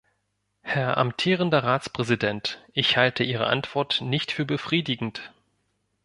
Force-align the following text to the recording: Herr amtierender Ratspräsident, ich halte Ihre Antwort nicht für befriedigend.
Herr 0.63 0.97
amtierender 0.97 1.63
Ratspräsident, 1.63 2.65
ich 2.73 2.97
halte 2.97 3.23
Ihre 3.23 3.45
Antwort 3.45 4.01
nicht 4.01 4.31
für 4.31 4.45
befriedigend. 4.45 5.31